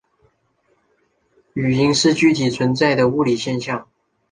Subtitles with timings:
[1.53, 3.87] 语音是具体存在的物理现象。